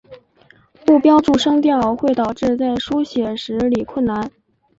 [0.83, 4.31] 不标注声调会导致在书写时理困难。